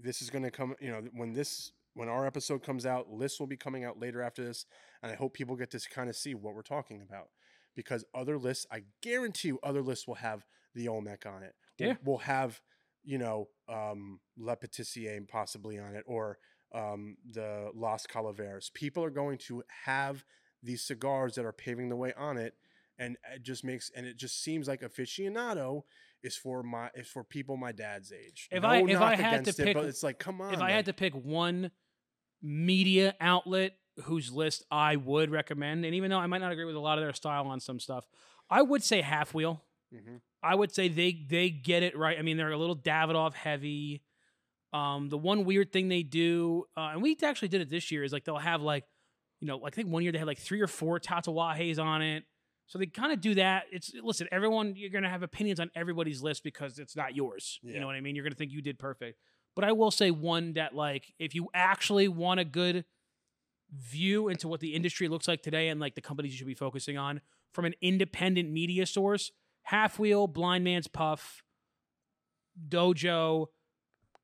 [0.00, 0.74] this is going to come.
[0.80, 4.20] You know, when this when our episode comes out, lists will be coming out later
[4.22, 4.66] after this,
[5.02, 7.28] and I hope people get to kind of see what we're talking about
[7.76, 10.44] because other lists, I guarantee you, other lists will have
[10.74, 11.54] the Olmec on it.
[11.78, 11.96] We'll- Yeah.
[12.04, 12.60] we'll have
[13.04, 16.38] you know um, Le Patissier possibly on it or
[16.74, 18.70] um, the Las Calaveras.
[18.72, 20.24] People are going to have
[20.62, 22.54] these cigars that are paving the way on it.
[22.98, 25.82] And it just makes, and it just seems like aficionado
[26.22, 28.48] is for my is for people my dad's age.
[28.52, 30.54] If No I- if I had to against it, pick- but it's like, come on.
[30.54, 31.72] if I had to pick one
[32.40, 33.72] media outlet
[34.04, 36.98] whose list I would recommend, and even though I might not agree with a lot
[36.98, 38.06] of their style on some stuff,
[38.48, 39.64] I would say Half Wheel.
[39.92, 42.18] Hmm I would say they they get it right.
[42.18, 44.02] I mean, they're a little Davidoff heavy.
[44.72, 48.02] Um, the one weird thing they do, uh, and we actually did it this year,
[48.02, 48.84] is like they'll have like,
[49.40, 52.02] you know, like I think one year they had like three or four Tatuajes on
[52.02, 52.24] it.
[52.66, 53.64] So they kind of do that.
[53.70, 57.60] It's listen, everyone, you're gonna have opinions on everybody's list because it's not yours.
[57.62, 58.16] You know what I mean?
[58.16, 59.18] You're gonna think you did perfect.
[59.54, 62.84] But I will say one that like, if you actually want a good
[63.70, 66.54] view into what the industry looks like today and like the companies you should be
[66.54, 67.20] focusing on
[67.52, 69.30] from an independent media source,
[69.62, 71.42] Half Wheel, Blind Man's Puff,
[72.68, 73.46] Dojo,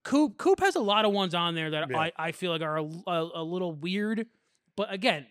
[0.04, 0.36] Coop.
[0.38, 1.98] Coop has a lot of ones on there that Yeah.
[1.98, 4.26] I, I feel like are a, a, a little weird.
[4.76, 5.26] But again,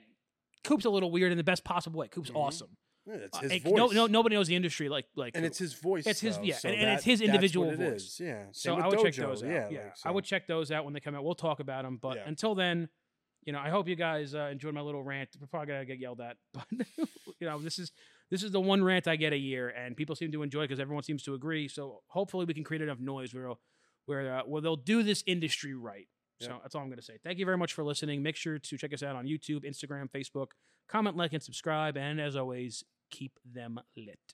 [0.64, 2.08] Coop's a little weird in the best possible way.
[2.08, 2.36] Coop's Mhm.
[2.38, 2.70] awesome.
[3.05, 3.74] Yeah, it's Uh, his and voice.
[3.78, 5.51] no, no, nobody knows the industry like like and Coop.
[5.51, 6.05] it's his voice.
[6.05, 8.01] It's his- though, yeah, so and- and it's his individual it voice.
[8.03, 8.43] is, Yeah.
[8.51, 9.49] Same so I would check those out.
[9.49, 9.70] Yeah.
[9.70, 11.24] Yeah, like, I would check those out when they come out.
[11.24, 11.97] We'll talk about them.
[11.97, 12.28] But Yeah.
[12.28, 12.89] until then,
[13.45, 15.30] you know, I hope you guys uh, enjoyed my little rant.
[15.39, 16.66] We're probably gonna get yelled at, but
[17.39, 17.93] you know, this is
[18.30, 20.80] this is the one rant I get a year, and people seem to enjoy because
[20.80, 21.67] everyone seems to agree.
[21.67, 23.51] So hopefully, we can create enough noise where
[24.05, 26.07] where uh, where they'll do this industry right.
[26.39, 26.57] So Yeah.
[26.61, 27.17] that's all I'm going to say.
[27.23, 28.21] Thank you very much for listening.
[28.21, 30.47] Make sure to check us out on YouTube, Instagram, Facebook.
[30.88, 31.97] Comment, like, and subscribe.
[31.97, 34.34] And as always, keep them lit.